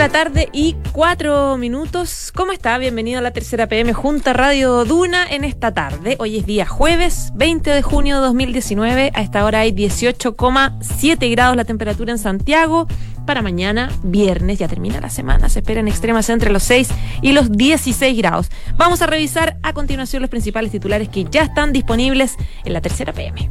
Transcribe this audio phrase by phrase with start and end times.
[0.00, 2.32] La tarde y cuatro minutos.
[2.34, 2.78] ¿Cómo está?
[2.78, 6.16] Bienvenido a la tercera PM Junta Radio Duna en esta tarde.
[6.18, 9.10] Hoy es día jueves 20 de junio de 2019.
[9.12, 12.86] A esta hora hay 18,7 grados la temperatura en Santiago.
[13.26, 15.50] Para mañana, viernes, ya termina la semana.
[15.50, 16.88] Se esperan extremas entre los 6
[17.20, 18.48] y los 16 grados.
[18.78, 23.12] Vamos a revisar a continuación los principales titulares que ya están disponibles en la tercera
[23.12, 23.50] PM.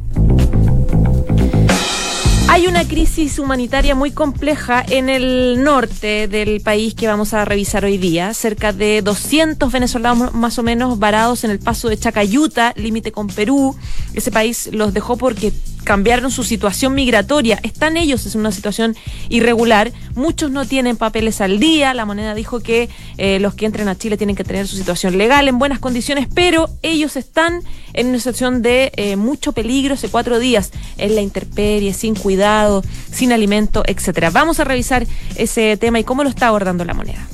[2.52, 7.85] Hay una crisis humanitaria muy compleja en el norte del país que vamos a revisar
[7.85, 8.34] hoy día.
[8.34, 13.27] Cerca de 200 venezolanos más o menos varados en el paso de Chacayuta, límite con
[13.27, 13.75] Perú.
[14.16, 15.53] Ese país los dejó porque
[15.90, 17.59] cambiaron su situación migratoria.
[17.64, 18.95] Están ellos en una situación
[19.28, 19.92] irregular.
[20.14, 21.95] Muchos no tienen papeles al día.
[21.95, 25.17] La moneda dijo que eh, los que entren a Chile tienen que tener su situación
[25.17, 30.10] legal en buenas condiciones, pero ellos están en una situación de eh, mucho peligro hace
[30.10, 34.30] cuatro días en la intemperie, sin cuidado, sin alimento, etcétera.
[34.30, 37.28] Vamos a revisar ese tema y cómo lo está abordando la moneda.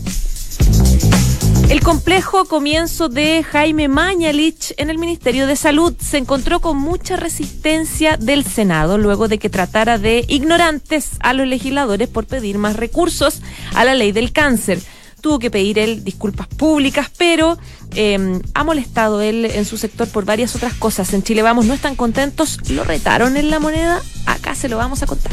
[1.70, 7.18] El complejo comienzo de Jaime Mañalich en el Ministerio de Salud se encontró con mucha
[7.18, 12.76] resistencia del Senado luego de que tratara de ignorantes a los legisladores por pedir más
[12.76, 13.42] recursos
[13.74, 14.80] a la ley del cáncer.
[15.22, 17.58] Tuvo que pedir él disculpas públicas, pero
[17.96, 21.14] eh, ha molestado él en su sector por varias otras cosas.
[21.14, 25.02] En Chile Vamos no están contentos, lo retaron en la moneda, acá se lo vamos
[25.02, 25.32] a contar.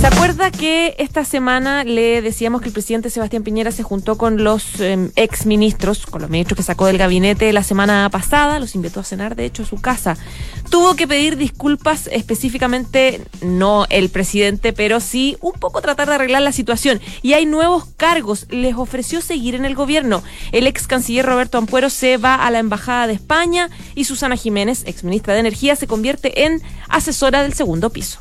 [0.00, 4.42] ¿Se acuerda que esta semana le decíamos que el presidente Sebastián Piñera se juntó con
[4.42, 8.74] los eh, ex ministros, con los ministros que sacó del gabinete la semana pasada, los
[8.74, 10.16] invitó a cenar de hecho a su casa?
[10.70, 16.40] Tuvo que pedir disculpas específicamente, no el presidente, pero sí un poco tratar de arreglar
[16.40, 16.98] la situación.
[17.20, 20.22] Y hay nuevos cargos, les ofreció seguir en el gobierno.
[20.52, 24.82] El ex canciller Roberto Ampuero se va a la Embajada de España y Susana Jiménez,
[24.86, 28.20] ex ministra de Energía, se convierte en asesora del segundo piso.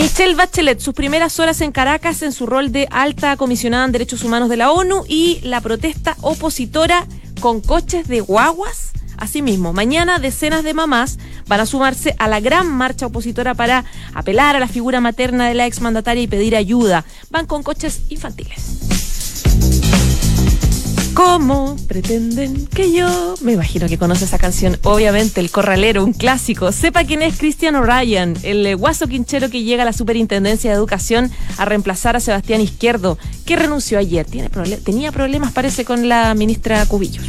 [0.00, 4.24] Michelle Bachelet, sus primeras horas en Caracas en su rol de alta comisionada en derechos
[4.24, 7.06] humanos de la ONU y la protesta opositora
[7.40, 8.92] con coches de guaguas.
[9.18, 13.84] Asimismo, mañana decenas de mamás van a sumarse a la gran marcha opositora para
[14.14, 17.04] apelar a la figura materna de la exmandataria y pedir ayuda.
[17.28, 18.99] Van con coches infantiles.
[21.14, 23.34] ¿Cómo pretenden que yo?
[23.40, 24.78] Me imagino que conoce esa canción.
[24.84, 26.70] Obviamente, El Corralero, un clásico.
[26.72, 31.30] Sepa quién es Cristian O'Ryan, el guaso quinchero que llega a la Superintendencia de Educación
[31.58, 34.24] a reemplazar a Sebastián Izquierdo, que renunció ayer.
[34.24, 34.50] Tiene
[34.84, 37.24] tenía problemas, parece, con la ministra Cubillos.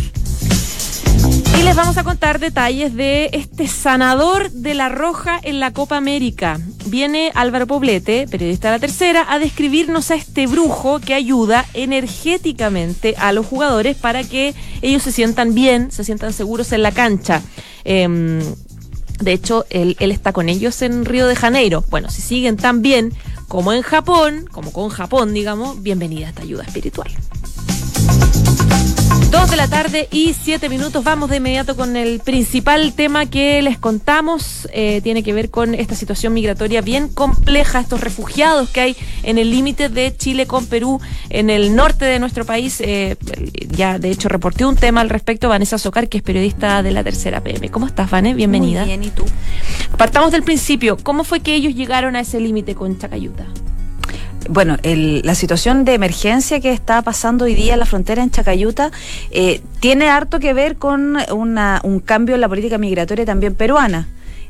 [1.60, 5.98] Y les vamos a contar detalles de este sanador de la roja en la Copa
[5.98, 6.60] América.
[6.92, 13.16] Viene Álvaro Poblete, periodista de la tercera, a describirnos a este brujo que ayuda energéticamente
[13.18, 17.42] a los jugadores para que ellos se sientan bien, se sientan seguros en la cancha.
[17.86, 18.42] Em,
[19.22, 21.82] de hecho, él, él está con ellos en Río de Janeiro.
[21.90, 23.14] Bueno, si siguen tan bien
[23.48, 27.10] como en Japón, como con Japón, digamos, bienvenida a esta ayuda espiritual.
[29.32, 31.06] Dos de la tarde y siete minutos.
[31.06, 34.68] Vamos de inmediato con el principal tema que les contamos.
[34.74, 39.38] Eh, tiene que ver con esta situación migratoria bien compleja, estos refugiados que hay en
[39.38, 41.00] el límite de Chile con Perú,
[41.30, 42.82] en el norte de nuestro país.
[42.82, 43.16] Eh,
[43.70, 45.48] ya, de hecho, reporté un tema al respecto.
[45.48, 47.70] Vanessa Socar, que es periodista de la tercera PM.
[47.70, 48.34] ¿Cómo estás, Vane?
[48.34, 48.82] Bienvenida.
[48.82, 49.24] Muy bien, ¿y tú?
[49.98, 50.98] Partamos del principio.
[51.02, 53.46] ¿Cómo fue que ellos llegaron a ese límite con Chacayuta?
[54.50, 58.32] Bueno, el, la situación de emergencia que está pasando hoy día en la frontera en
[58.32, 58.92] Chacayuta
[59.32, 64.08] eh, tiene harto que ver con una, un cambio en la política migratoria también peruana.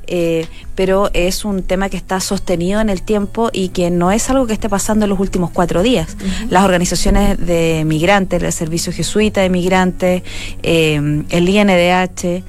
[0.08, 4.30] Eh, pero es un tema que está sostenido en el tiempo y que no es
[4.30, 6.18] algo que esté pasando en los últimos cuatro días.
[6.50, 10.24] Las organizaciones de migrantes, el Servicio Jesuita de Migrantes,
[10.64, 12.44] eh, el INDH,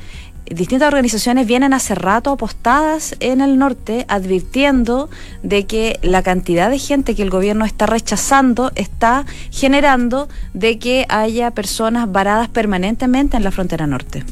[0.55, 5.09] distintas organizaciones vienen hace rato apostadas en el norte advirtiendo
[5.43, 11.07] de que la cantidad de gente que el gobierno está rechazando está generando de que
[11.09, 14.25] haya personas varadas permanentemente en la frontera norte.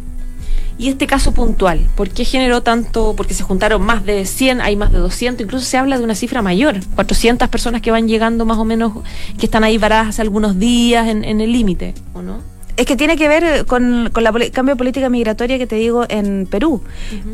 [0.78, 3.12] Y este caso puntual, ¿por qué generó tanto?
[3.14, 6.14] Porque se juntaron más de 100, hay más de 200, incluso se habla de una
[6.14, 8.94] cifra mayor, 400 personas que van llegando más o menos,
[9.38, 12.49] que están ahí varadas hace algunos días en, en el límite, ¿o no?
[12.80, 16.06] Es que tiene que ver con, con la cambio de política migratoria que te digo
[16.08, 16.82] en Perú,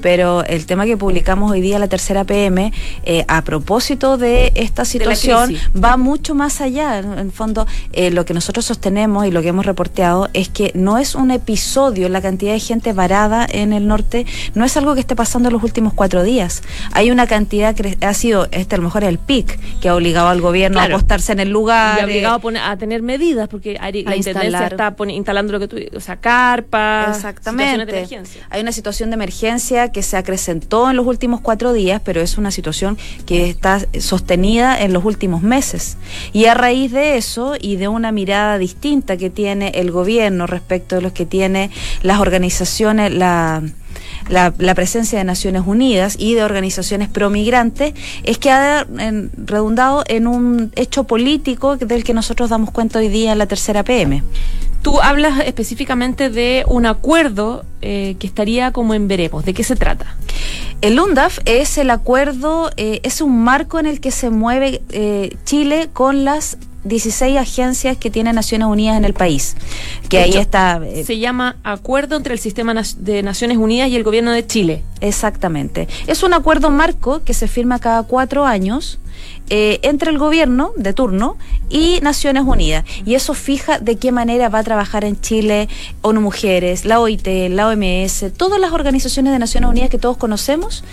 [0.03, 2.73] pero el tema que publicamos hoy día, la tercera PM,
[3.05, 6.99] eh, a propósito de esta situación, va mucho más allá.
[6.99, 10.73] En, el fondo, eh, lo que nosotros sostenemos y lo que hemos reporteado es que
[10.75, 14.27] no es un episodio, la cantidad de gente varada en el norte,
[14.57, 16.65] no es algo que esté pasando en los últimos cuatro días.
[16.91, 20.27] Hay una cantidad que ha sido, este a lo mejor el PIC, que ha obligado
[20.27, 21.99] al gobierno a apostarse en el lugar.
[21.99, 26.01] Y ha obligado a, tener medidas, porque la Intendencia está instalando lo que tú, o
[26.01, 27.87] sea, carpas, Exactamente.
[27.87, 28.47] De emergencia.
[28.51, 32.39] Hay una situación de emergencia que se acrecentó en los últimos cuatro días, pero es
[32.39, 35.97] una situación que está sostenida en los últimos meses.
[36.33, 40.97] Y a raíz de eso y de una mirada distinta que tiene el gobierno respecto
[40.97, 41.71] de los que tiene
[42.03, 43.63] las organizaciones, la
[44.29, 47.95] la, presencia de Naciones Unidas y de organizaciones promigrantes
[48.25, 48.87] es que ha
[49.37, 53.83] redundado en un hecho político del que nosotros damos cuenta hoy día en la tercera
[53.83, 54.23] PM.
[54.83, 59.45] Tú hablas específicamente de un acuerdo eh, que estaría como en veremos.
[59.45, 60.17] ¿De qué se trata?
[60.81, 65.37] El UNDAF es el acuerdo, eh, es un marco en el que se mueve eh,
[65.45, 69.57] Chile con las 16 agencias que tiene Naciones Unidas en el país.
[70.09, 70.81] Que ahí está.
[70.85, 74.83] Eh, se llama Acuerdo entre el Sistema de Naciones Unidas y el Gobierno de Chile.
[75.01, 75.89] Exactamente.
[76.07, 78.99] Es un acuerdo marco que se firma cada cuatro años.
[79.49, 81.37] Eh, entre el gobierno de turno
[81.71, 82.85] y Naciones Unidas.
[83.05, 85.69] Y eso fija de qué manera va a trabajar en Chile
[86.03, 90.85] ONU Mujeres, la OIT, la OMS, todas las organizaciones de Naciones Unidas que todos conocemos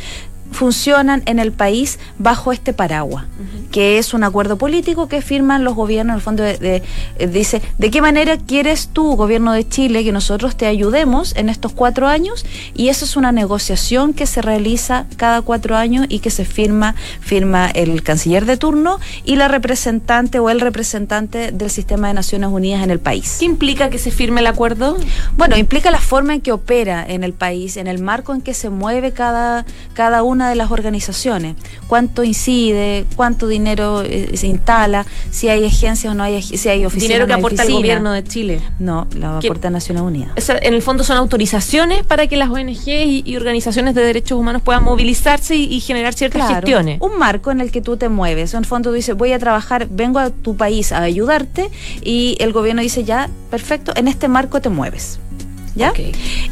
[0.53, 3.25] funcionan en el país bajo este paraguas,
[3.71, 6.83] que es un acuerdo político que firman los gobiernos, en el fondo de,
[7.17, 11.49] eh, dice, ¿de qué manera quieres tú, gobierno de Chile, que nosotros te ayudemos en
[11.49, 12.45] estos cuatro años?
[12.75, 16.95] Y eso es una negociación que se realiza cada cuatro años y que se firma,
[17.19, 22.49] firma el canciller de turno y la representante o el representante del sistema de Naciones
[22.49, 23.37] Unidas en el país.
[23.39, 24.97] ¿Qué implica que se firme el acuerdo?
[25.37, 28.53] Bueno, implica la forma en que opera en el país, en el marco en que
[28.53, 31.55] se mueve cada, cada una de las organizaciones,
[31.87, 36.85] cuánto incide, cuánto dinero eh, se instala, si hay agencias o no hay, si hay
[36.85, 37.09] oficinas.
[37.09, 38.61] Dinero que aporta el gobierno de Chile.
[38.79, 40.31] No, lo aporta Naciones Unidas.
[40.49, 44.83] en el fondo son autorizaciones para que las ONG y, organizaciones de derechos humanos puedan
[44.83, 46.99] movilizarse y, generar ciertas gestiones.
[47.01, 48.53] Un marco en el que tú te mueves.
[48.53, 51.69] En el fondo tú dices, voy a trabajar, vengo a tu país a ayudarte
[52.03, 55.19] y el gobierno dice, ya, perfecto, en este marco te mueves.
[55.75, 55.91] ¿Ya?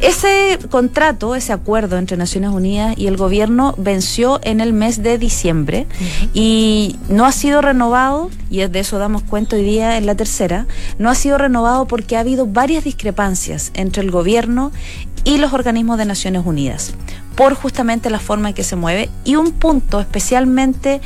[0.00, 5.16] Ese contrato, ese acuerdo entre Naciones Unidas y el gobierno venció en el mes de
[5.16, 5.86] diciembre
[6.34, 10.66] y no ha sido renovado, y de eso damos cuenta hoy día en la tercera,
[10.98, 14.72] no ha sido renovado porque ha habido varias discrepancias entre el gobierno
[15.24, 16.94] y los organismos de Naciones Unidas
[17.36, 21.00] por justamente la forma en que se mueve y un punto especialmente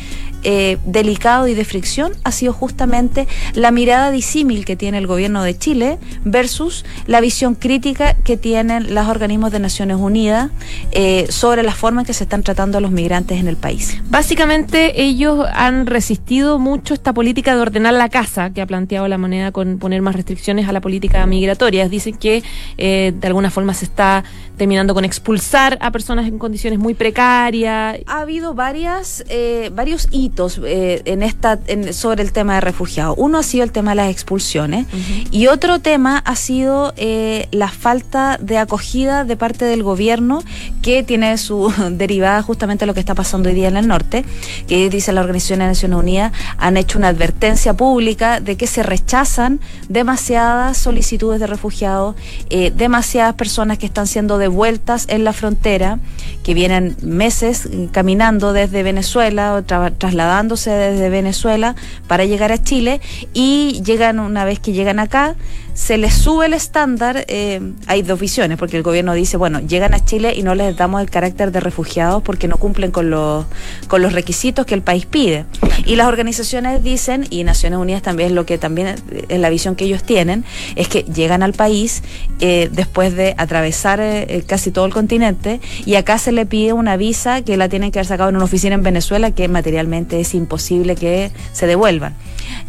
[0.49, 5.43] eh, delicado y de fricción ha sido justamente la mirada disímil que tiene el gobierno
[5.43, 10.53] de Chile versus la visión crítica que tienen los organismos de Naciones Unidas
[10.93, 14.01] eh, sobre la forma en que se están tratando a los migrantes en el país.
[14.09, 19.19] Básicamente ellos han resistido mucho esta política de ordenar la casa que ha planteado la
[19.19, 21.89] moneda con poner más restricciones a la política migratoria.
[21.89, 22.45] Dicen que
[22.79, 24.23] eh, de alguna forma se está
[24.57, 27.99] terminando con expulsar a personas en condiciones muy precarias.
[28.07, 29.25] Ha habido varias,
[29.73, 31.59] varios hitos eh, en esta
[31.93, 33.15] sobre el tema de refugiados.
[33.19, 34.87] Uno ha sido el tema de las expulsiones
[35.31, 40.43] y otro tema ha sido eh, la falta de acogida de parte del gobierno
[40.83, 44.25] que tiene su derivada justamente a lo que está pasando hoy día en el norte,
[44.69, 48.83] que dice la Organización de Naciones Unidas han hecho una advertencia pública de que se
[48.83, 52.15] rechazan demasiadas solicitudes de refugiados,
[52.51, 55.99] eh, demasiadas personas que están siendo devueltas en la frontera,
[56.47, 61.75] que vienen meses caminando desde Venezuela o trasladándose desde Venezuela
[62.07, 63.01] para llegar a Chile
[63.35, 65.35] y llegan una vez que llegan acá,
[65.77, 69.93] se les sube el estándar, eh, hay dos visiones, porque el gobierno dice, bueno, llegan
[69.93, 73.45] a Chile y no les damos el carácter de refugiados porque no cumplen con los,
[73.87, 75.45] con los requisitos que el país pide.
[75.85, 78.97] Y las organizaciones dicen, y Naciones Unidas también es lo que también
[79.29, 82.03] es la visión que ellos tienen, es que llegan al país
[82.41, 86.97] eh, después de atravesar eh, casi todo el continente y acá se le pide una
[86.97, 90.35] visa que la tienen que haber sacado en una oficina en Venezuela que materialmente es
[90.35, 92.15] imposible que se devuelvan.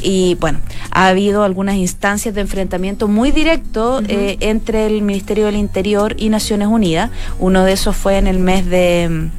[0.02, 0.60] Y bueno,
[0.92, 6.30] ha habido algunas instancias de enfrentamiento muy directo eh, entre el Ministerio del Interior y
[6.30, 7.12] Naciones Unidas.
[7.40, 9.30] Uno de esos fue en el mes de mm,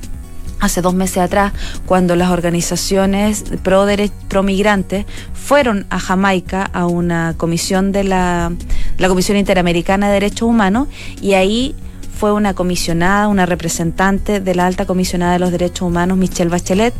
[0.60, 1.52] hace dos meses atrás,
[1.86, 3.86] cuando las organizaciones pro,
[4.28, 8.52] pro migrantes fueron a Jamaica a una comisión de la,
[8.98, 10.88] la Comisión Interamericana de Derechos Humanos
[11.20, 11.74] y ahí
[12.18, 16.92] fue una comisionada, una representante de la alta comisionada de los derechos humanos, Michelle Bachelet,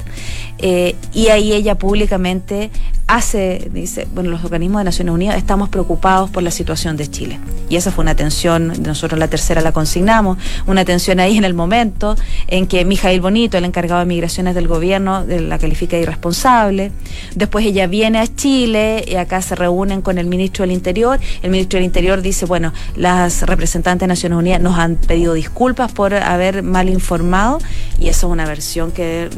[0.59, 2.71] eh, y ahí ella públicamente
[3.09, 7.41] hace, dice, bueno, los organismos de Naciones Unidas estamos preocupados por la situación de Chile.
[7.71, 11.55] Y esa fue una atención, nosotros la tercera la consignamos, una atención ahí en el
[11.55, 16.93] momento en que Mijail Bonito, el encargado de migraciones del gobierno, la califica de irresponsable.
[17.35, 21.19] Después ella viene a Chile y acá se reúnen con el ministro del Interior.
[21.43, 25.93] El ministro del Interior dice, bueno, las representantes de Naciones Unidas nos han pedido disculpas
[25.93, 27.59] por haber mal informado
[27.99, 29.31] y eso es una versión que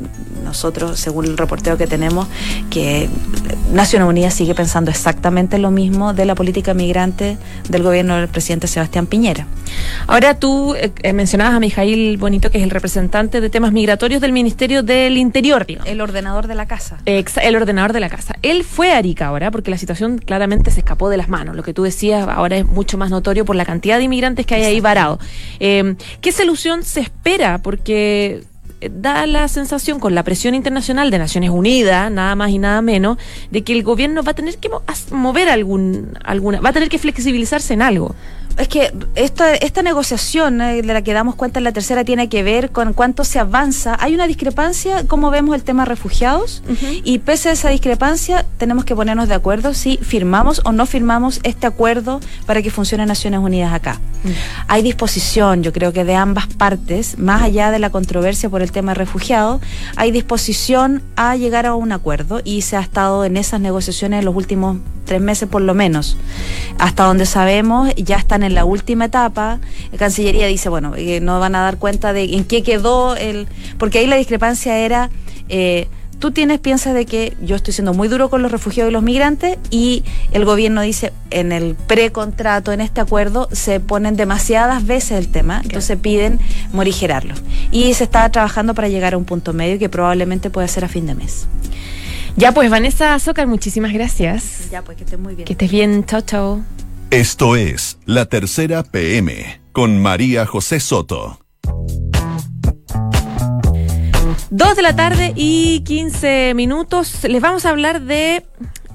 [0.45, 2.27] nosotros, según el reporteo que tenemos,
[2.69, 3.09] que
[3.73, 7.39] Naciones Unidas sigue pensando exactamente lo mismo de la política migrante
[7.69, 9.47] del gobierno del presidente Sebastián Piñera.
[10.09, 14.21] Ahora tú eh, eh, mencionabas a Mijail Bonito, que es el representante de temas migratorios
[14.21, 16.99] del Ministerio del Interior, El ordenador de la casa.
[17.07, 18.35] el ordenador de la casa.
[18.43, 21.55] Él fue a Arica ahora porque la situación claramente se escapó de las manos.
[21.55, 24.57] Lo que tú decías ahora es mucho más notorio por la cantidad de inmigrantes que
[24.57, 25.21] hay ahí varados.
[25.61, 27.59] Eh, ¿Qué solución se espera?
[27.59, 28.43] Porque
[28.89, 33.19] da la sensación con la presión internacional de Naciones Unidas, nada más y nada menos,
[33.51, 34.71] de que el gobierno va a tener que
[35.11, 38.15] mover algún, alguna, va a tener que flexibilizarse en algo.
[38.61, 42.29] Es que esta, esta negociación eh, de la que damos cuenta en la tercera tiene
[42.29, 43.97] que ver con cuánto se avanza.
[43.99, 46.63] Hay una discrepancia, como vemos el tema refugiados,
[47.03, 51.41] y pese a esa discrepancia, tenemos que ponernos de acuerdo si firmamos o no firmamos
[51.43, 53.99] este acuerdo para que funcione Naciones Unidas acá.
[54.69, 58.73] Hay disposición, yo creo que de ambas partes, más allá de la controversia por el
[58.73, 59.63] tema refugiados,
[59.97, 64.27] hay disposición a llegar a un acuerdo y se ha estado en esas negociaciones en
[64.27, 64.77] los últimos
[65.11, 66.17] tres meses por lo menos.
[66.79, 69.59] Hasta donde sabemos, ya están en la última etapa.
[69.93, 73.49] La Cancillería dice, bueno, eh, no van a dar cuenta de en qué quedó el...
[73.79, 75.11] Porque ahí la discrepancia era...
[75.49, 75.89] Eh,
[76.21, 79.03] tú tienes, piensas de que yo estoy siendo muy duro con los refugiados y los
[79.03, 85.13] migrantes y el gobierno dice en el precontrato, en este acuerdo, se ponen demasiadas veces
[85.13, 86.39] el tema, entonces piden
[86.73, 87.35] morigerarlo.
[87.73, 90.89] Y se está trabajando para llegar a un punto medio que probablemente pueda ser a
[90.89, 91.47] fin de mes.
[92.37, 94.71] Ya pues, Vanessa Azócar, muchísimas gracias.
[94.71, 95.47] Ya pues, que estés muy bien.
[95.47, 96.61] Que estés bien, chao, chao.
[97.11, 101.41] Esto es La Tercera PM con María José Soto.
[104.51, 107.25] Dos de la tarde y 15 minutos.
[107.25, 108.45] Les vamos a hablar de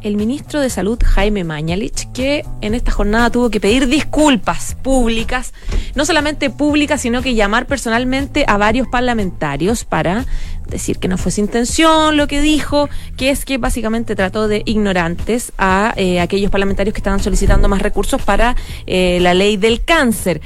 [0.01, 5.53] el ministro de Salud, Jaime Mañalich, que en esta jornada tuvo que pedir disculpas públicas,
[5.95, 10.25] no solamente públicas, sino que llamar personalmente a varios parlamentarios para
[10.67, 14.63] decir que no fue su intención lo que dijo, que es que básicamente trató de
[14.65, 18.55] ignorantes a eh, aquellos parlamentarios que estaban solicitando más recursos para
[18.86, 20.41] eh, la ley del cáncer.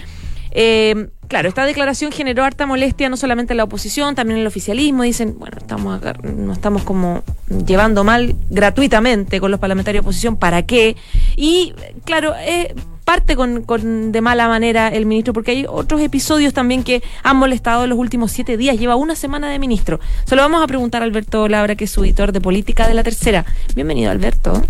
[0.51, 4.47] Eh, claro, esta declaración generó harta molestia no solamente en la oposición, también en el
[4.47, 5.03] oficialismo.
[5.03, 7.23] Dicen, bueno, estamos acá, nos estamos como
[7.65, 10.95] llevando mal gratuitamente con los parlamentarios de oposición, ¿para qué?
[11.35, 11.73] Y
[12.03, 12.73] claro, eh,
[13.10, 17.38] parte con, con, de mala manera el ministro, porque hay otros episodios también que han
[17.38, 18.78] molestado en los últimos siete días.
[18.78, 20.00] Lleva una semana de ministro.
[20.25, 22.94] Se lo vamos a preguntar a Alberto Labra, que es su editor de política de
[22.94, 23.46] la tercera.
[23.74, 24.62] Bienvenido, Alberto.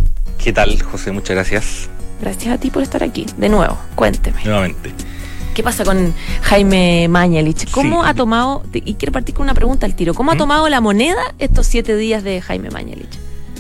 [0.41, 1.11] ¿Qué tal, José?
[1.11, 1.89] Muchas gracias.
[2.21, 3.25] Gracias a ti por estar aquí.
[3.35, 4.41] De nuevo, cuénteme.
[4.45, 4.93] Nuevamente.
[5.53, 7.69] ¿Qué pasa con Jaime Mañalich?
[7.71, 10.37] ¿Cómo ha tomado, y quiero partir con una pregunta al tiro, ¿cómo ha ¿Mm?
[10.37, 13.19] tomado la moneda estos siete días de Jaime Mañalich?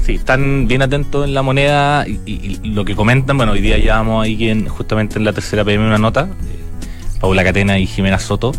[0.09, 4.23] Sí, están bien atentos en la moneda y, lo que comentan, bueno, hoy día llevamos
[4.23, 8.51] ahí en, justamente en la tercera PM una nota, eh, Paula Catena y Jimena Soto,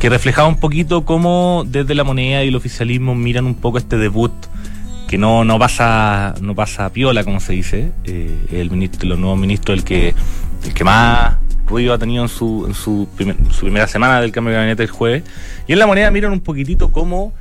[0.00, 3.98] que reflejaba un poquito cómo desde la moneda y el oficialismo miran un poco este
[3.98, 4.32] debut
[5.06, 9.38] que no, no pasa no pasa piola, como se dice, eh, el ministro, los nuevos
[9.38, 10.12] ministros, el que,
[10.64, 11.36] el que más
[11.68, 13.06] ruido ha tenido en su, en su,
[13.60, 15.22] primera semana del cambio de gabinete el jueves.
[15.68, 17.32] Y en la moneda miran un poquitito cómo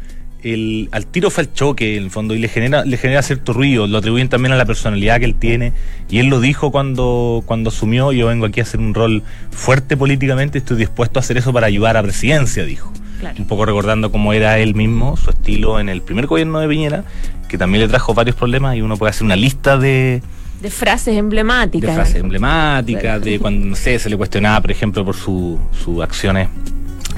[0.46, 3.52] el, al tiro fue el choque, en el fondo, y le genera, le genera cierto
[3.52, 3.88] ruido.
[3.88, 5.74] Lo atribuyen también a la personalidad que él tiene.
[6.10, 9.98] Y él lo dijo cuando, cuando asumió: Yo vengo aquí a hacer un rol fuerte
[9.98, 12.92] políticamente, estoy dispuesto a hacer eso para ayudar a presidencia, dijo.
[13.40, 17.06] Un poco recordando cómo era él mismo, su estilo en el primer gobierno de Piñera,
[17.48, 20.22] que también le trajo varios problemas, y uno puede hacer una lista de
[20.62, 21.90] de frases emblemáticas.
[21.90, 25.58] De frases emblemáticas, de cuando, no sé, se le cuestionaba, por ejemplo, por sus
[26.02, 26.50] acciones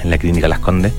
[0.02, 0.94] en la clínica Las Condes.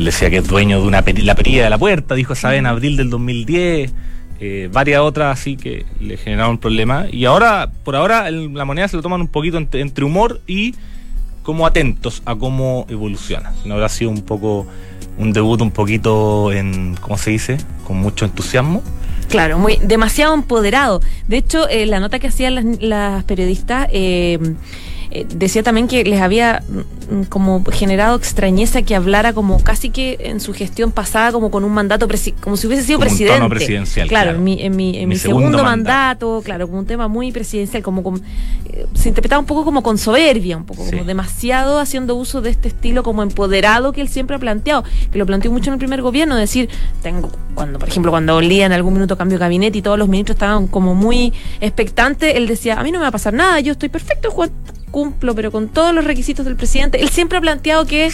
[0.00, 2.66] Él decía que es dueño de una la perilla de la puerta, dijo, sabe, en
[2.66, 3.92] abril del 2010.
[4.38, 7.12] Eh, varias otras así que le generaron problemas.
[7.12, 10.74] Y ahora, por ahora, la moneda se lo toman un poquito entre, humor y
[11.42, 13.54] como atentos a cómo evoluciona.
[13.64, 14.66] no habrá sido un poco
[15.16, 17.56] un debut un poquito en, ¿cómo se dice?
[17.86, 18.82] Con mucho entusiasmo.
[19.28, 21.00] Claro, muy demasiado empoderado.
[21.26, 24.38] De hecho, eh, la nota que hacían las, periodistas eh,
[25.16, 30.18] eh, decía también que les había mm, como generado extrañeza que hablara como casi que
[30.20, 32.06] en su gestión pasada como con un mandato
[32.40, 33.36] como si hubiese sido como presidente.
[33.36, 34.08] Un tono presidencial.
[34.08, 37.82] Claro, en mi, en mi, en mi, segundo, mandato, claro, como un tema muy presidencial,
[37.82, 38.18] como, como
[38.66, 42.50] eh, se interpretaba un poco como con soberbia, un poco como demasiado haciendo uso de
[42.50, 45.78] este estilo como empoderado que él siempre ha planteado, que lo planteó mucho en el
[45.78, 46.68] primer gobierno, decir,
[47.02, 50.08] tengo cuando por ejemplo cuando olía en algún minuto cambio de gabinete y todos los
[50.08, 51.32] ministros estaban como muy
[51.62, 54.50] expectantes, él decía, a mí no me va a pasar nada, yo estoy perfecto, Juan
[54.96, 57.02] cumplo, pero con todos los requisitos del presidente.
[57.02, 58.10] Él siempre ha planteado que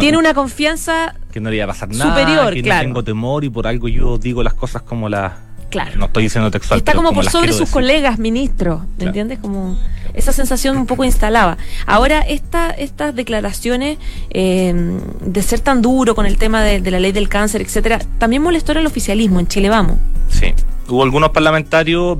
[0.00, 2.80] tiene una confianza que no le iba a pasar nada, superior, que claro.
[2.80, 5.34] no tengo temor y por algo yo digo las cosas como las
[5.68, 5.98] Claro.
[5.98, 6.78] No estoy diciendo textual.
[6.78, 9.38] Está como, por sobre sus colegas ministros, ¿me entiendes?
[9.40, 9.76] Como
[10.14, 11.58] esa sensación un poco instalaba.
[11.84, 13.98] Ahora, esta, estas declaraciones
[14.30, 14.72] eh,
[15.20, 18.40] de ser tan duro con el tema de, de, la ley del cáncer, etcétera, también
[18.40, 19.96] molestó al oficialismo en Chile Vamos.
[20.30, 20.54] Sí.
[20.88, 22.18] Hubo algunos parlamentarios,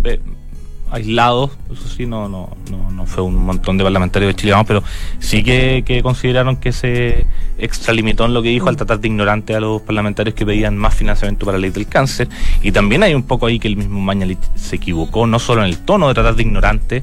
[0.94, 4.68] aislados, eso sí, no, no, no, no, fue un montón de parlamentarios de Chile, vamos,
[4.68, 4.82] pero
[5.18, 7.26] sí que, que, consideraron que se
[7.58, 10.94] extralimitó en lo que dijo al tratar de ignorante a los parlamentarios que pedían más
[10.94, 12.28] financiamiento para la ley del cáncer.
[12.62, 15.68] Y también hay un poco ahí que el mismo Mañalich se equivocó, no solo en
[15.68, 17.02] el tono de tratar de ignorante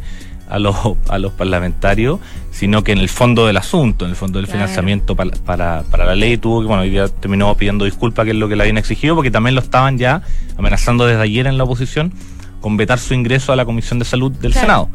[0.49, 0.75] a los,
[1.09, 2.19] a los parlamentarios,
[2.51, 4.59] sino que en el fondo del asunto, en el fondo del claro.
[4.59, 8.31] financiamiento para, para, para, la ley, tuvo que, bueno, hoy día terminó pidiendo disculpas, que
[8.31, 10.21] es lo que le habían exigido, porque también lo estaban ya
[10.57, 12.13] amenazando desde ayer en la oposición
[12.61, 14.67] con vetar su ingreso a la Comisión de Salud del claro.
[14.67, 14.89] Senado.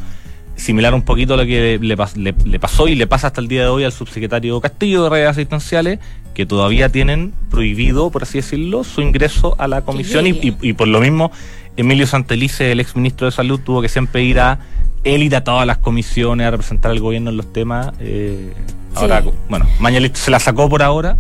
[0.57, 3.49] Similar un poquito a lo que le, le, le, pasó y le pasa hasta el
[3.49, 5.99] día de hoy al subsecretario Castillo de redes asistenciales,
[6.33, 10.73] que todavía tienen prohibido, por así decirlo, su ingreso a la comisión y, y, y,
[10.73, 11.31] por lo mismo
[11.77, 14.61] Emilio Santelice, el exministro de Salud, tuvo que siempre ir a
[15.05, 17.93] él ir a todas las comisiones a representar al gobierno en los temas.
[18.01, 18.53] Eh,
[18.95, 19.31] ahora, sí.
[19.49, 21.19] bueno, Mañalich se la sacó por ahora.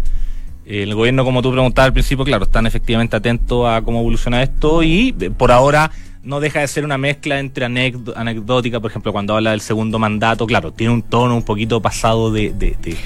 [0.64, 4.82] El gobierno, como tú preguntabas al principio, claro, están efectivamente atentos a cómo evoluciona esto
[4.82, 5.92] y por ahora
[6.26, 10.44] no deja de ser una mezcla entre anecdótica, por ejemplo, cuando habla del segundo mandato,
[10.44, 12.96] claro, tiene un tono un poquito pasado de, de, de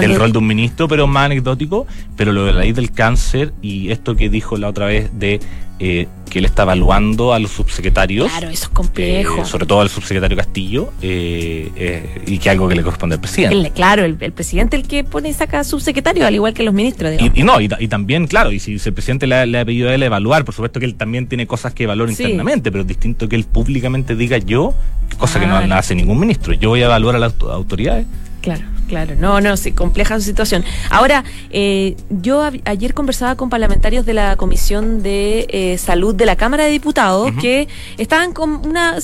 [0.00, 3.52] del rol de un ministro, pero más anecdótico, pero lo de la ley del cáncer
[3.62, 5.40] y esto que dijo la otra vez de
[5.78, 8.30] eh, que él está evaluando a los subsecretarios.
[8.30, 9.42] Claro, eso es complejo.
[9.42, 13.54] Eh, sobre todo al subsecretario Castillo, eh, y que algo que le corresponde al presidente.
[13.54, 16.72] El, claro, el, el, presidente el que pone y saca subsecretario, al igual que los
[16.72, 17.12] ministros.
[17.20, 19.90] Y, y, no, y, y, también, claro, y si, el presidente le, le, ha pedido
[19.90, 22.22] a él evaluar, por supuesto que él también tiene cosas que evaluar sí.
[22.22, 24.72] internamente, pero es distinto que él públicamente diga yo,
[25.18, 25.60] cosa claro.
[25.60, 28.06] que no hace ningún ministro, yo voy a evaluar a las autoridades.
[28.40, 28.64] Claro.
[28.88, 30.64] Claro, no, no, sí, compleja su situación.
[30.90, 36.24] Ahora, eh, yo a, ayer conversaba con parlamentarios de la Comisión de eh, Salud de
[36.24, 37.40] la Cámara de Diputados uh -huh.
[37.40, 38.96] que estaban con una,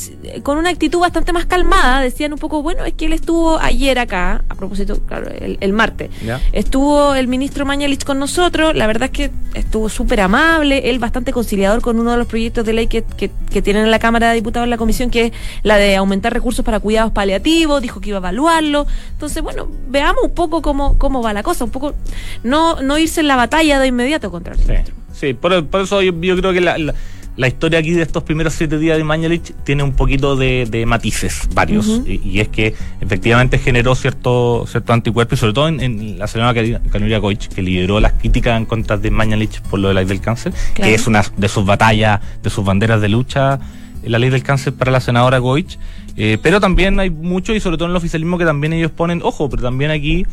[0.43, 2.01] con una actitud bastante más calmada.
[2.01, 5.73] Decían un poco, bueno, es que él estuvo ayer acá, a propósito, claro, el, el
[5.73, 6.11] martes.
[6.25, 6.41] ¿Ya?
[6.53, 8.77] Estuvo el ministro Mañalich con nosotros.
[8.77, 12.65] La verdad es que estuvo súper amable, él bastante conciliador con uno de los proyectos
[12.65, 15.27] de ley que, que, que tienen en la Cámara de Diputados en la Comisión, que
[15.27, 15.33] es
[15.65, 17.83] la de aumentar recursos para cuidados paliativos.
[17.83, 18.87] Dijo que iba a evaluarlo.
[19.13, 21.95] Entonces, bueno, veamos un poco cómo, cómo va la cosa, un poco
[22.43, 24.93] no, no irse en la batalla de inmediato contra el sí.
[25.13, 26.95] Sí, por, por eso yo, yo, creo que la, la,
[27.37, 30.87] la, historia aquí de estos primeros siete días de Mañalich tiene un poquito de, de
[30.87, 32.21] matices, varios, uh -huh.
[32.25, 36.27] y, y, es que efectivamente generó cierto, cierto anticuerpo, y sobre todo en, en la
[36.27, 36.55] señora
[36.91, 40.21] Canuria Goich, que lideró las críticas en contra de Mañalich por lo de la del
[40.21, 40.89] cáncer, claro.
[40.89, 43.61] que es una de sus batallas, de sus banderas de lucha,
[44.05, 45.79] la ley del cáncer para la senadora Goich.
[46.17, 49.21] Eh, pero también hay mucho, y sobre todo en el oficialismo, que también ellos ponen,
[49.23, 50.27] ojo, pero también aquí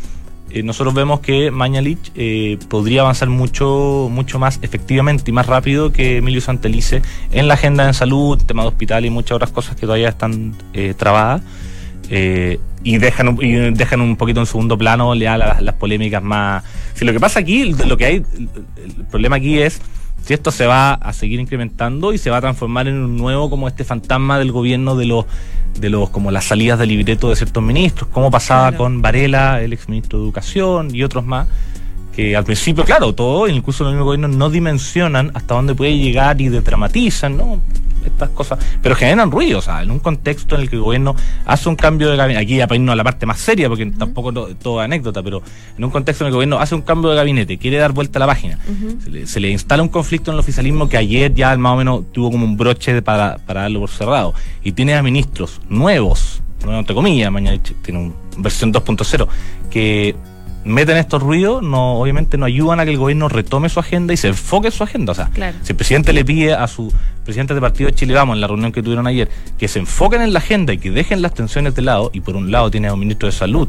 [0.51, 5.91] eh, nosotros vemos que Mañalich eh, podría avanzar mucho, mucho más efectivamente y más rápido
[5.91, 9.75] que Emilio Santelice en la agenda en salud, tema de hospital y muchas otras cosas
[9.75, 11.41] que todavía están eh, trabadas.
[12.83, 16.63] y dejan, y dejan un poquito en segundo plano ya las, las polémicas más.
[16.95, 19.79] Si lo que pasa aquí, lo que hay, el problema aquí es
[20.29, 23.49] si esto se va a seguir incrementando y se va a transformar en un nuevo
[23.49, 25.25] como este fantasma del gobierno de los
[25.79, 28.77] de los como las salidas de libreto de ciertos ministros, como pasaba claro.
[28.77, 31.47] con Varela, el exministro de Educación y otros más,
[32.19, 35.97] que al principio, claro, todo, incluso en el mismo gobierno, no dimensionan hasta dónde puede
[35.97, 37.61] llegar y desdramatizan, ¿no?
[38.05, 41.15] Estas cosas, pero generan ruido, o sea, en un contexto en el que el gobierno
[41.45, 43.85] hace un cambio de gabinete, aquí ya para irnos a la parte más seria, porque
[43.85, 43.97] uh -huh.
[43.97, 45.41] tampoco no, todo anécdota, pero
[45.77, 47.93] en un contexto en el que el gobierno hace un cambio de gabinete, quiere dar
[47.93, 49.03] vuelta a la página, uh -huh.
[49.03, 51.77] se, le, se, le, instala un conflicto en el oficialismo que ayer ya más o
[51.77, 56.41] menos tuvo como un broche para, para darlo por cerrado, y tiene a ministros nuevos,
[56.65, 59.27] no entre comillas, mañana tiene una versión 2.0,
[59.69, 60.15] que
[60.63, 64.17] meten estos ruidos, no, obviamente no ayudan a que el gobierno retome su agenda y
[64.17, 65.11] se enfoque en su agenda.
[65.11, 65.57] O sea, claro.
[65.63, 66.93] si el presidente le pide a su
[67.23, 70.21] presidente de partido de Chile Vamos en la reunión que tuvieron ayer que se enfoquen
[70.21, 72.87] en la agenda y que dejen las tensiones de lado, y por un lado tiene
[72.87, 73.67] a un ministro de salud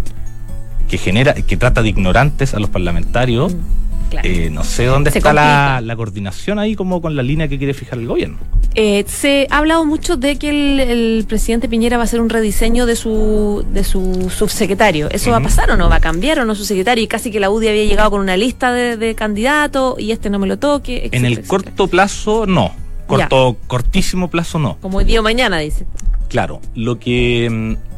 [0.88, 3.54] que genera, que trata de ignorantes a los parlamentarios.
[3.54, 4.28] Mm Claro.
[4.28, 7.72] Eh, no sé dónde Se está la, coordinación ahí como con la línea que quiere
[7.74, 8.38] fijar el gobierno.
[8.74, 12.28] Eh, se ha hablado mucho de que el, el presidente Piñera va a hacer un
[12.28, 15.08] rediseño de su de su subsecretario.
[15.10, 15.88] ¿Eso va a pasar o no?
[15.88, 17.04] ¿Va a cambiar o no su secretario?
[17.04, 20.28] Y casi que la UDI había llegado con una lista de, de candidatos y este
[20.28, 21.08] no me lo toque.
[21.12, 21.48] En el etcétera.
[21.48, 22.72] corto plazo, no.
[23.06, 24.76] Corto, cortísimo plazo, no.
[24.80, 25.84] Como hoy día o mañana, dice.
[26.28, 27.48] Claro, lo que.
[27.50, 27.90] mm,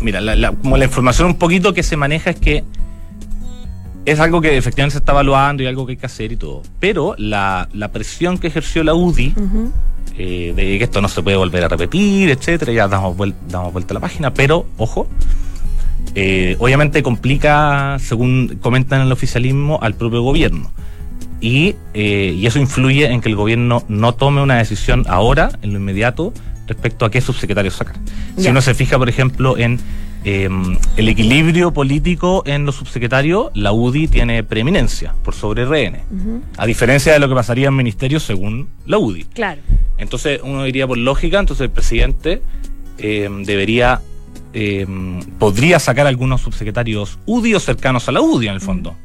[0.00, 2.64] Mira, la- la- como la información un poquito que se maneja es que
[4.04, 6.62] es algo que efectivamente se está evaluando y algo que hay que hacer y todo.
[6.80, 9.34] Pero la, la presión que ejerció la UDI
[10.18, 13.72] eh, de que esto no se puede volver a repetir, etcétera, ya damos, vuel- damos
[13.72, 15.08] vuelta a la página, pero ojo,
[16.14, 20.70] eh, obviamente complica, según comentan en el oficialismo, al propio gobierno.
[21.40, 25.72] Y, eh, y eso influye en que el gobierno no tome una decisión ahora, en
[25.72, 26.32] lo inmediato,
[26.66, 27.96] respecto a qué subsecretario sacar.
[28.38, 29.78] Si uno se fija, por ejemplo, en
[30.24, 30.48] eh,
[30.96, 36.00] el equilibrio político en los subsecretarios, la UDI tiene preeminencia por sobre RN.
[36.56, 39.24] A diferencia de lo que pasaría en ministerios según la UDI.
[39.24, 39.60] Claro.
[39.98, 42.40] Entonces uno diría por lógica, entonces el presidente
[42.96, 44.00] eh, debería,
[44.54, 44.86] eh,
[45.38, 48.96] podría sacar algunos subsecretarios UDI o cercanos a la UDI en el fondo,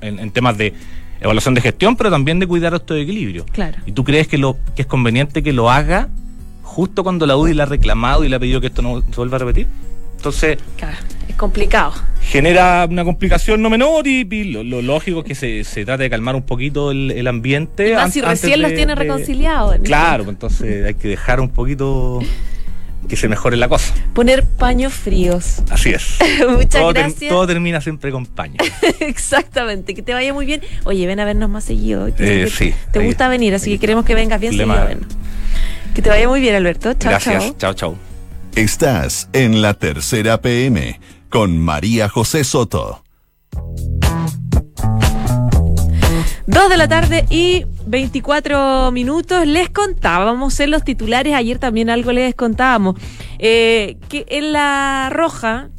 [0.00, 0.72] en, en temas de
[1.20, 3.44] evaluación de gestión, pero también de cuidar estos equilibrios.
[3.52, 3.78] Claro.
[3.86, 6.08] ¿Y tú crees que, lo, que es conveniente que lo haga
[6.62, 9.16] justo cuando la UDI le ha reclamado y le ha pedido que esto no se
[9.16, 9.66] vuelva a repetir?
[10.20, 10.98] Entonces Claro.
[11.28, 11.94] Es complicado.
[12.22, 16.02] genera una complicación no menor y, y lo, lo lógico es que se, se trate
[16.02, 17.94] de calmar un poquito el, el ambiente.
[17.94, 19.76] Más si recién los tiene reconciliados.
[19.82, 22.18] Claro, pues entonces hay que dejar un poquito
[23.08, 23.94] que se mejore la cosa.
[24.12, 25.62] Poner paños fríos.
[25.70, 26.18] Así es.
[26.48, 27.30] Muchas todo, ter- gracias.
[27.30, 28.56] todo termina siempre con paño.
[29.00, 30.60] Exactamente, que te vaya muy bien.
[30.84, 32.06] Oye, ven a vernos más seguido.
[32.18, 34.76] Eh, sí, Te gusta venir, así que queremos que vengas bien seguido.
[35.94, 36.92] Que te vaya muy bien, Alberto.
[36.92, 37.42] Chao, Gracias.
[37.44, 37.54] chao.
[37.58, 38.09] Chao, chao.
[38.56, 43.04] Estás en la tercera PM con María José Soto.
[46.46, 49.46] Dos de la tarde y 24 minutos.
[49.46, 52.96] Les contábamos en los titulares, ayer también algo les contábamos,
[53.38, 55.70] eh, que en la roja,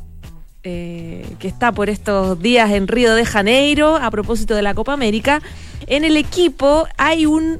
[0.63, 4.93] eh, que está por estos días en Río de Janeiro, a propósito de la Copa
[4.93, 5.41] América,
[5.87, 7.59] en el equipo hay un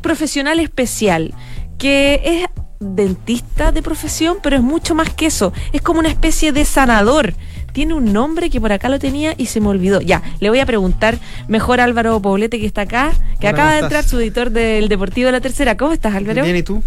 [0.00, 1.34] profesional especial
[1.76, 5.52] que es dentista de profesión, pero es mucho más que eso.
[5.72, 7.34] Es como una especie de sanador.
[7.72, 10.00] Tiene un nombre que por acá lo tenía y se me olvidó.
[10.00, 11.18] Ya, le voy a preguntar
[11.48, 14.88] mejor a Álvaro Poblete que está acá, que acaba de ¿cómo entrar su editor del
[14.88, 15.76] Deportivo de la Tercera.
[15.76, 16.44] ¿Cómo estás, Álvaro?
[16.44, 16.82] Bien, ¿y tú?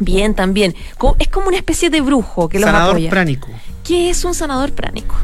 [0.00, 0.74] Bien, también.
[1.20, 3.10] Es como una especie de brujo que los Sanador apoya.
[3.10, 3.48] pránico.
[3.84, 5.14] ¿Qué es un sanador pránico?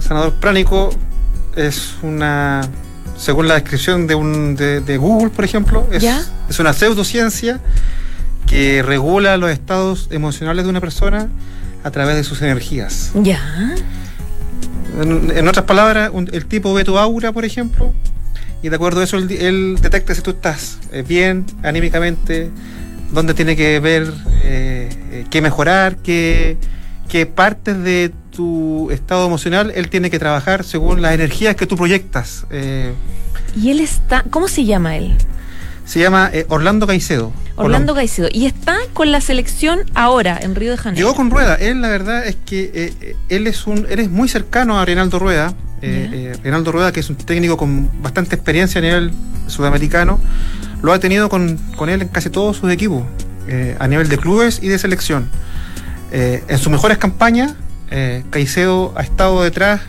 [0.00, 0.90] Sanador pránico
[1.54, 2.62] es una,
[3.16, 6.24] según la descripción de, un, de, de Google, por ejemplo, es, ¿Ya?
[6.48, 7.60] es una pseudociencia
[8.50, 11.28] que regula los estados emocionales de una persona
[11.84, 13.12] a través de sus energías.
[13.14, 13.40] Ya.
[15.00, 17.94] En, en otras palabras, un- el tipo ve tu aura, por ejemplo,
[18.62, 22.50] y de acuerdo a eso él, él detecta si tú estás eh, bien anímicamente,
[23.12, 26.56] dónde tiene que ver eh, eh, qué mejorar, qué,
[27.08, 31.76] qué partes de tu estado emocional él tiene que trabajar según las energías que tú
[31.76, 32.46] proyectas.
[32.50, 32.92] Eh,
[33.56, 34.24] Y él está.
[34.30, 35.16] ¿Cómo se llama él?
[35.90, 37.32] Se llama eh, Orlando Caicedo.
[37.56, 38.28] Orlando Caicedo.
[38.32, 41.04] Y está con la selección ahora en Río de Janeiro.
[41.04, 41.56] Llegó con Rueda.
[41.56, 44.84] Él, la verdad, es que eh, eh, él es un, él es muy cercano a
[44.84, 45.52] Reinaldo Rueda.
[45.82, 49.10] Eh, Reinaldo Rueda, que es un técnico con bastante experiencia a nivel
[49.48, 50.20] sudamericano,
[50.80, 53.02] lo ha tenido con, con él en casi todos sus equipos,
[53.80, 55.28] a nivel de clubes y de selección.
[56.12, 57.54] En sus mejores campañas,
[57.90, 59.80] eh, Caicedo ha estado detrás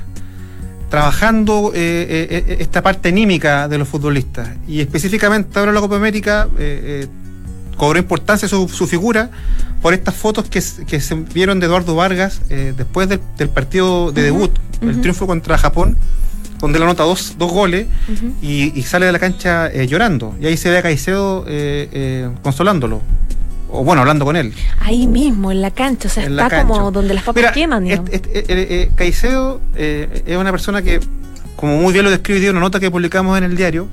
[0.91, 4.49] trabajando eh, eh, eh, esta parte anímica de los futbolistas.
[4.67, 7.07] Y específicamente ahora en la Copa América eh,
[7.77, 9.31] cobró importancia su, su figura
[9.81, 14.51] por estas fotos que, se vieron de Eduardo Vargas después del, del partido de debut,
[14.81, 15.97] el triunfo contra Japón,
[16.59, 17.87] donde él anota dos, dos goles
[18.41, 20.35] y, y sale de la cancha llorando.
[20.39, 21.45] Y ahí se ve a Caicedo
[22.43, 23.01] consolándolo.
[23.73, 24.53] O bueno, hablando con él.
[24.81, 26.07] Ahí mismo, en la cancha.
[26.07, 28.09] O sea, En está como donde las papas Mira, queman, digamos.
[28.11, 30.99] este- este- eh, eh, Caicedo eh, es una persona que,
[31.55, 33.87] como muy bien lo describe una nota que publicamos en el diario,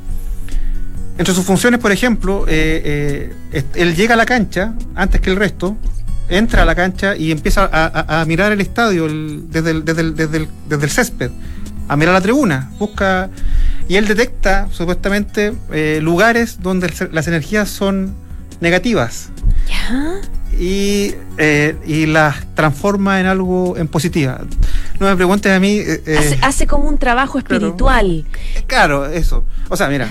[1.17, 3.33] entre sus funciones, por ejemplo, eh,
[3.75, 5.77] él llega a la cancha antes que el resto,
[6.29, 9.85] entra a la cancha y empieza a, a- a mirar el estadio el- desde, el,
[9.85, 11.31] desde, el, desde, el, desde el césped,
[11.89, 13.31] a mirar la tribuna, busca
[13.89, 15.55] y él detecta supuestamente
[16.03, 18.13] lugares donde las energías son
[18.61, 19.31] negativas
[20.59, 24.41] Y, eh, y las transforma en algo en positiva.
[24.99, 25.79] No me preguntes a mí.
[25.79, 28.25] eh, eh, Hace, hace como un trabajo espiritual.
[28.67, 29.45] claro, eso.
[29.69, 30.09] O sea, mira.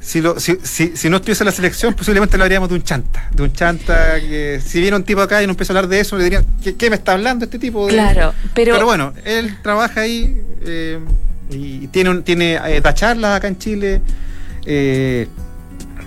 [0.00, 3.28] Si, lo, si, si, si no estuviese la selección, posiblemente lo haríamos de un chanta.
[3.34, 6.00] De un chanta que, si viene un tipo acá y no empieza a hablar de
[6.00, 7.86] eso, le dirían, ¿qué, qué me está hablando este tipo?
[7.86, 10.98] de-?" Claro, pero, Pero, bueno, él trabaja ahí eh,
[11.50, 14.00] Y tiene, un- tiene eh, da charlas acá en Chile.
[14.64, 15.26] eh,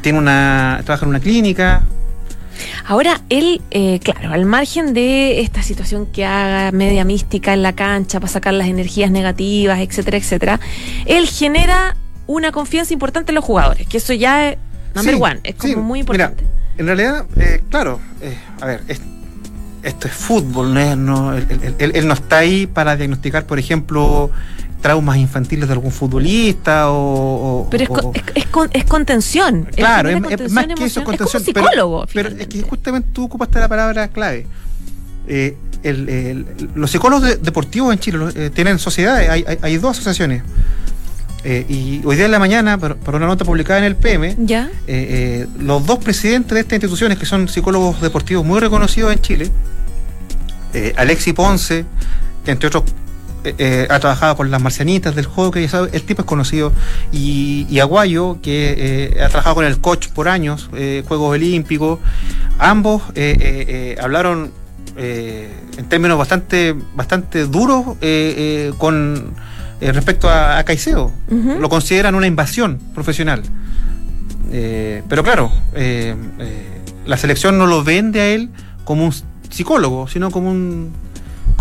[0.02, 0.82] tiene una.
[0.86, 1.84] trabaja en una clínica.
[2.86, 7.74] Ahora, él, eh, claro, al margen de esta situación que haga media mística en la
[7.74, 10.60] cancha para sacar las energías negativas, etcétera, etcétera,
[11.06, 11.96] él genera
[12.28, 14.58] una confianza importante en los jugadores, que eso ya es
[14.96, 16.44] number Sí, one, es como sí, muy mira, importante.
[16.78, 19.02] en realidad, eh, claro, eh, a ver, es-
[19.84, 23.46] esto es fútbol, no es- no, él, él- él- él no está ahí para diagnosticar,
[23.46, 24.30] por ejemplo,
[24.82, 26.96] traumas infantiles de algún futbolista o.
[27.66, 29.68] o- Pero es, o- es, es con- es contención.
[29.76, 31.44] Claro, es, es contención más que eso, es contención.
[31.44, 32.06] como pero- psicólogo.
[32.14, 34.48] Pero, es que justamente tú ocupaste la palabra clave.
[35.28, 39.78] Eh, el- el- los psicólogos de- deportivos en Chile eh, tienen sociedades, hay, hay- hay
[39.78, 40.44] dos asociaciones.
[41.44, 44.36] Eh, y hoy día en la mañana, por, por una nota publicada en el PM,
[44.40, 44.70] ¿Ya?
[45.60, 49.50] los dos presidentes de estas instituciones, que son psicólogos deportivos muy reconocidos en Chile,
[50.98, 51.86] Alexi Ponce,
[52.46, 52.84] entre otros
[53.44, 55.90] eh, eh, ha trabajado con las marcianitas del hockey, ¿sabe?
[55.94, 56.72] el tipo es conocido,
[57.12, 58.76] y, y Aguayo, que
[59.16, 62.00] eh, ha trabajado con el coach por años, eh, Juegos Olímpicos,
[62.60, 63.02] ambos
[64.00, 64.52] hablaron
[64.96, 67.98] en términos bastante, bastante duros
[68.78, 69.34] con
[69.80, 71.12] respecto a, a Caicedo.
[71.60, 73.42] Lo consideran una invasión profesional.
[74.52, 75.52] Pero claro,
[77.06, 78.50] la selección no lo vende a él
[78.84, 79.14] como un
[79.50, 80.92] psicólogo, sino como un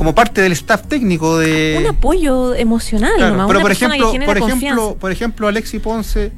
[0.00, 4.18] como parte del staff técnico de un apoyo emocional, Claro, nomás, pero por ejemplo, por
[4.38, 4.94] ejemplo, confianza.
[4.98, 6.32] por ejemplo, Alexi Ponce,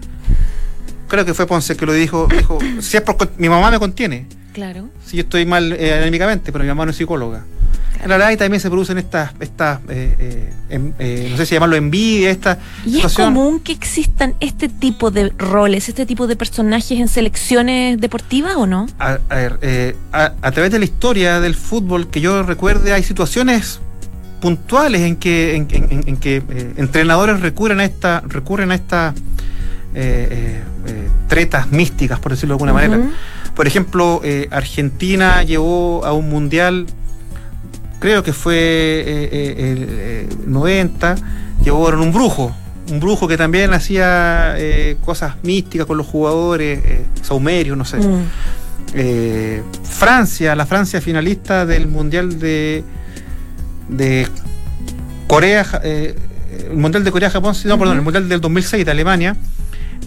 [1.07, 4.27] creo que fue Ponce que lo dijo, dijo, si es por mi mamá me contiene,
[4.53, 4.89] Claro.
[5.07, 7.45] si yo estoy mal eh, anímicamente, pero mi mamá no es psicóloga.
[8.03, 10.17] En realidad también se producen estas, estas eh,
[10.69, 13.35] eh, eh, no sé si llamarlo envidia, esta Y es situación.
[13.35, 18.67] común que existan este tipo de roles, este tipo de personajes en selecciones deportivas o
[18.67, 18.87] no?
[18.99, 23.03] A, a ver, a, a través de la historia del fútbol que yo recuerde, hay
[23.05, 23.81] situaciones
[24.41, 28.75] puntuales en que, en, en- en- en que eh, entrenadores recurren a esta, recurren a
[28.75, 29.15] estas
[29.95, 33.01] eh, eh, eh, tretas místicas, por decirlo de alguna manera.
[33.55, 36.87] Por ejemplo, Argentina llevó a un mundial,
[38.03, 41.15] creo que fue eh, eh, el eh, 90,
[41.63, 42.53] llevaron un brujo,
[42.91, 47.99] un brujo que también hacía eh, cosas místicas con los jugadores, eh, saumerios, no sé.
[47.99, 48.25] Mm.
[48.95, 52.83] Eh, Francia, la Francia finalista del mundial de
[53.89, 54.27] de
[55.29, 56.17] Corea, eh,
[56.71, 59.37] el mundial de Corea-Japón, sí, no, perdón, el mundial del 2006 de Alemania.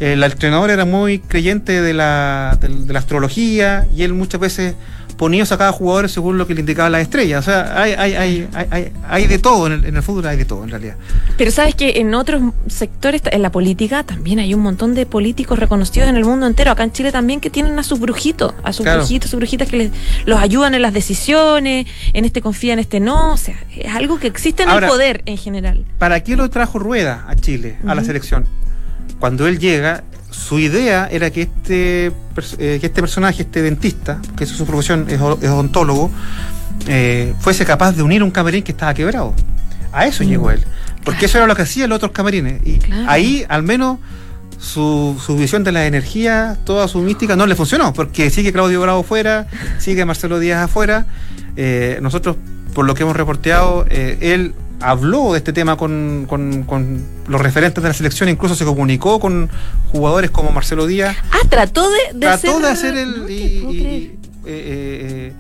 [0.02, 4.76] El entrenador era muy creyente de la, de, de la astrología y él muchas veces
[5.18, 7.40] ponía o sacaba jugadores según lo que le indicaba la estrella.
[7.40, 10.26] O sea, hay, hay, hay, hay, hay- hay de todo en el, en el fútbol,
[10.28, 10.96] hay de todo en realidad.
[11.38, 15.58] Pero sabes que en otros sectores, en la política, también hay un montón de políticos
[15.60, 16.72] reconocidos en el mundo entero.
[16.72, 19.00] Acá en Chile también que tienen a sus brujitos, a sus Claro.
[19.00, 19.92] brujitos, sus brujitas que les,
[20.26, 23.34] los ayudan en las decisiones, en este confía, en este no.
[23.34, 25.86] O sea, es algo que existe en Ahora- el poder en general.
[25.98, 28.46] ¿Para qué lo trajo Rueda a Chile, a la selección?
[29.20, 30.04] Cuando él llega,
[30.36, 35.06] su idea era que este, eh, que este personaje, este dentista, que es su profesión,
[35.10, 36.12] es, odontólogo,
[36.88, 39.34] eh, fuese capaz de unir un camarín que estaba quebrado.
[39.92, 40.28] A eso Mm.
[40.28, 40.64] llegó él.
[41.04, 42.62] Porque eso era lo que hacían los otros camarines.
[42.66, 43.06] Y Claro.
[43.10, 44.00] ahí, al menos,
[44.60, 47.94] su, su visión de la energía, toda su mística, no le funcionó.
[47.94, 49.48] Porque sigue Claudio Bravo fuera,
[49.80, 51.06] sigue Marcelo Díaz afuera.
[51.56, 52.36] Eh, nosotros,
[52.74, 54.54] por lo que hemos reporteado, él
[54.90, 59.20] habló de este tema con, con- con los referentes de la selección, incluso se comunicó
[59.20, 59.50] con
[59.92, 61.16] jugadores como Marcelo Díaz.
[61.32, 63.20] Ah, trató de, de trató hacer, de hacer el.
[63.22, 65.34] No y- y- eh, eh, eh,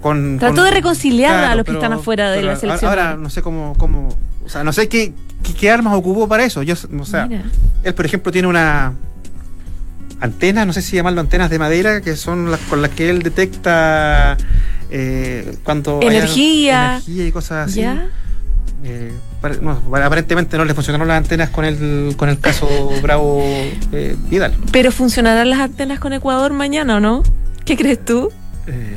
[0.00, 2.88] con, Trató de reconciliar a los que están afuera de la selección.
[2.88, 4.08] Ahora no sé cómo, cómo
[4.44, 6.62] o sea, no sé qué, qué, qué armas ocupó para eso.
[6.62, 7.44] Yo, o sea, Mira.
[7.84, 8.94] él, por ejemplo, tiene una
[10.20, 13.22] antena, no sé si llamarlo antenas de madera, que son las con las que él
[13.22, 14.36] detecta
[14.90, 16.94] eh, cuando Energía.
[16.96, 17.80] energía y cosas así.
[17.80, 18.08] ¿Ya?
[18.84, 19.12] Eh,
[19.60, 22.66] no, aparentemente no le funcionaron las antenas con el con el caso
[23.02, 23.40] Bravo
[23.92, 24.54] eh, Vidal.
[24.72, 27.22] Pero funcionarán las antenas con Ecuador mañana o no?
[27.64, 28.30] ¿Qué crees tú?
[28.66, 28.94] Eh,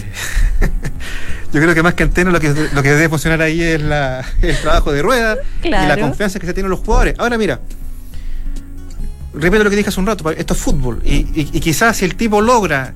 [1.54, 4.26] yo creo que más que antena lo que, lo que debe funcionar ahí es la,
[4.41, 7.15] el trabajo de rueda y la confianza que se tienen los jugadores.
[7.19, 7.60] Ahora mira,
[9.34, 12.06] repito lo que dije hace un rato, esto es fútbol y, y- y quizás si
[12.06, 12.93] el tipo logra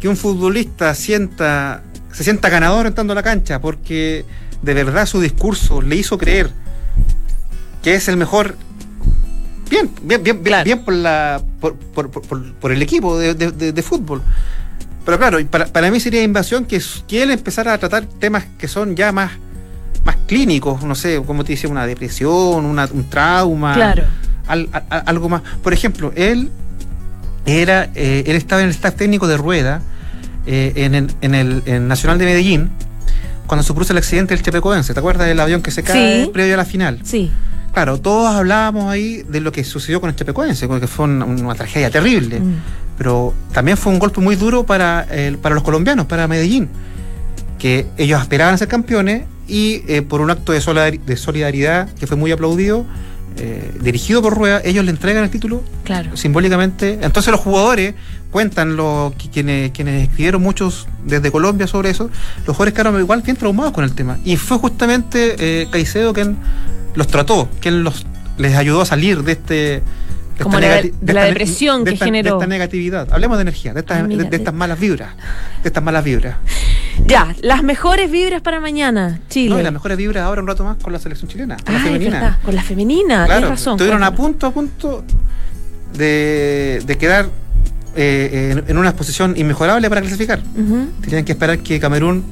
[0.00, 4.24] que un futbolista sienta, se sienta ganador entrando a la cancha porque
[4.62, 6.50] de verdad su discurso le hizo creer
[7.82, 8.56] que es el mejor.
[9.70, 10.64] Bien, bien, bien, bien, Claro.
[10.64, 14.22] bien por, la, por, por- por- por- el equipo de, de- de- de fútbol.
[15.04, 18.66] Pero claro, para, para mí sería invasión que, que él empezara a tratar temas que
[18.68, 19.32] son ya más,
[20.04, 24.04] más clínicos, no sé, como te dice, una depresión, una- un trauma, Claro.
[24.46, 25.42] al- a- a- algo más.
[25.62, 26.50] Por ejemplo, él
[27.46, 29.82] era, eh, él estaba en el staff técnico de Rueda
[30.46, 32.70] eh, en, el, en el en Nacional de Medellín
[33.48, 34.94] cuando se produce el accidente del Chepecoense.
[34.94, 36.30] ¿Te acuerdas del avión que se cae Sí.
[36.32, 37.00] previo a la final?
[37.02, 37.32] Sí.
[37.72, 41.54] claro, todos hablábamos ahí de lo que sucedió con este Pecuense, que fue una, una
[41.54, 42.40] tragedia terrible.
[42.40, 42.54] Mm.
[42.96, 46.68] Pero también fue un golpe muy duro para, el- para los colombianos, para Medellín,
[47.58, 51.88] que ellos aspiraban a ser campeones y eh, por un acto de, solidar- de solidaridad
[51.94, 52.84] que fue muy aplaudido,
[53.40, 56.16] eh, dirigido por Rueda, ellos le entregan el título Claro.
[56.16, 56.98] simbólicamente.
[57.02, 57.94] Entonces los jugadores
[58.30, 62.10] cuentan lo, que- quienes, quienes escribieron muchos desde Colombia sobre eso,
[62.46, 64.18] los jugadores quedaron igual bien traumados con el tema.
[64.24, 66.36] Y fue justamente eh, Caicedo quien
[66.94, 68.06] los trató, quien los
[68.38, 69.54] les ayudó a salir de este
[70.38, 72.38] de Como la- de depresión de que esta- generó.
[72.38, 73.08] De esta negatividad.
[73.12, 75.10] Hablemos de energía, de estas, Ah, mira, de, estas malas vibras.
[75.64, 76.36] De estas malas vibras.
[77.06, 79.54] Ya, las mejores vibras para mañana, Chile.
[79.54, 81.78] No, y las mejores vibras ahora un rato más con la selección chilena, con la
[81.80, 82.10] es femenina.
[82.20, 83.72] verdad, con la femenina, Claro, tienes razón.
[83.74, 85.04] estuvieron a punto, a punto
[85.94, 87.26] de, de quedar
[87.96, 90.40] eh, en, en una posición inmejorable para clasificar.
[91.02, 92.24] Tenían que esperar que Camerún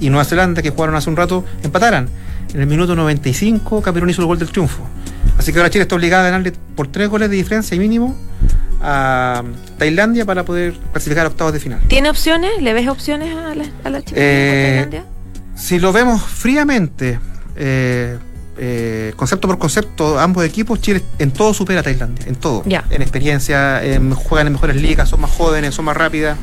[0.00, 2.08] y Nueva Zelanda, que jugaron hace un rato, empataran.
[2.52, 4.82] En el minuto 95, Camerún hizo el gol del triunfo.
[5.38, 8.16] Así que ahora Chile está obligada a ganarle por tres goles de diferencia y mínimo
[8.82, 9.42] a
[9.78, 11.80] Tailandia para poder clasificar a octavos de final.
[11.88, 12.50] ¿Tiene opciones?
[12.60, 14.20] ¿Le ves opciones a la, a la Chile?
[14.22, 15.04] Eh, Tailandia?
[15.54, 17.18] Si lo vemos fríamente,
[17.56, 18.16] eh,
[18.58, 22.62] eh, concepto por concepto, ambos equipos, Chile en todo supera a Tailandia, en todo.
[22.66, 22.84] Ya.
[22.90, 26.36] En experiencia, en- juegan en mejores ligas, son más jóvenes, son más rápidas,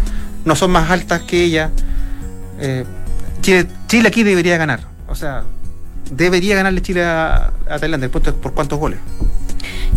[0.45, 1.71] no son más altas que ella.
[2.59, 2.85] Eh,
[3.41, 4.81] Chile, Chile aquí debería ganar.
[5.07, 5.43] O sea,
[6.11, 8.05] debería ganarle Chile a, a Tailandia.
[8.05, 8.99] El punto es por cuántos goles.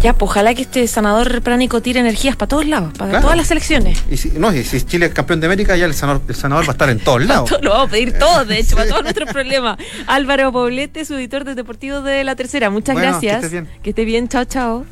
[0.03, 3.23] Ya, pues ojalá que este sanador pránico tire energías para todos lados, para Claro.
[3.25, 4.03] todas las selecciones.
[4.11, 6.65] Y si, no, y si Chile es campeón de América, ya el sanador, el sanador
[6.65, 7.51] va a estar en todos lados.
[7.63, 9.79] Lo vamos a pedir todos, de hecho, para todos nuestros problemas.
[10.07, 12.71] Álvaro Poblete, su editor de Deportivo de La Tercera.
[12.71, 13.33] Muchas Bueno, gracias.
[13.41, 13.69] que estés bien.
[13.83, 14.29] Que esté bien.
[14.29, 14.87] Chao, chao.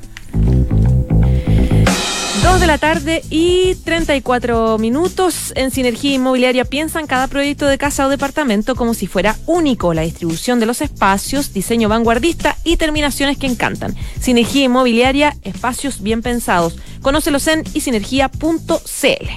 [2.49, 5.53] Dos de la tarde y 34 minutos.
[5.55, 9.93] En Sinergia Inmobiliaria piensan cada proyecto de casa o departamento como si fuera único.
[9.93, 13.95] La distribución de los espacios, diseño vanguardista y terminaciones que encantan.
[14.19, 16.79] Sinergia Inmobiliaria, espacios bien pensados.
[17.03, 19.29] Conócelos en isinergia.cl.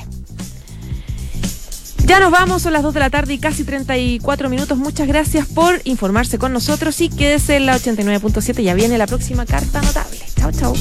[2.06, 4.78] Ya nos vamos, son las 2 de la tarde y casi 34 minutos.
[4.78, 8.64] Muchas gracias por informarse con nosotros y quédese en la 89.7.
[8.64, 10.20] Ya viene la próxima carta notable.
[10.38, 10.74] Chao, chao.